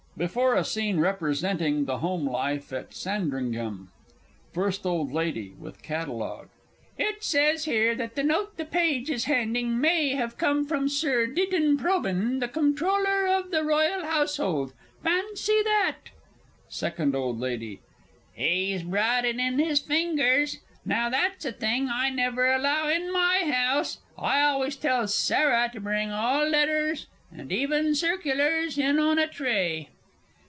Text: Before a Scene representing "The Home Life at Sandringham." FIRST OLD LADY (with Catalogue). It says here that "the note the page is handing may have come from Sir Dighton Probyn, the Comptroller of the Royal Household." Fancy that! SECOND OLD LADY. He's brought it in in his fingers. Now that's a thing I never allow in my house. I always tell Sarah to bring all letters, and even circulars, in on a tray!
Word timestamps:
Before 0.17 0.53
a 0.53 0.63
Scene 0.63 0.99
representing 0.99 1.85
"The 1.85 1.97
Home 1.97 2.27
Life 2.29 2.71
at 2.71 2.93
Sandringham." 2.93 3.89
FIRST 4.51 4.85
OLD 4.85 5.11
LADY 5.11 5.53
(with 5.57 5.81
Catalogue). 5.81 6.49
It 6.95 7.23
says 7.23 7.63
here 7.65 7.95
that 7.95 8.13
"the 8.13 8.21
note 8.21 8.55
the 8.57 8.65
page 8.65 9.09
is 9.09 9.23
handing 9.23 9.81
may 9.81 10.09
have 10.09 10.37
come 10.37 10.63
from 10.67 10.87
Sir 10.89 11.25
Dighton 11.25 11.75
Probyn, 11.75 12.39
the 12.39 12.47
Comptroller 12.49 13.25
of 13.25 13.49
the 13.49 13.63
Royal 13.63 14.05
Household." 14.05 14.73
Fancy 15.01 15.63
that! 15.63 15.95
SECOND 16.69 17.15
OLD 17.15 17.39
LADY. 17.39 17.79
He's 18.35 18.83
brought 18.83 19.25
it 19.25 19.37
in 19.37 19.39
in 19.39 19.57
his 19.59 19.79
fingers. 19.79 20.59
Now 20.85 21.09
that's 21.09 21.45
a 21.45 21.51
thing 21.51 21.89
I 21.91 22.11
never 22.11 22.51
allow 22.53 22.89
in 22.89 23.11
my 23.11 23.49
house. 23.51 23.97
I 24.19 24.43
always 24.43 24.75
tell 24.75 25.07
Sarah 25.07 25.71
to 25.73 25.79
bring 25.79 26.11
all 26.11 26.47
letters, 26.47 27.07
and 27.35 27.51
even 27.51 27.95
circulars, 27.95 28.77
in 28.77 28.99
on 28.99 29.17
a 29.17 29.27
tray! 29.27 29.89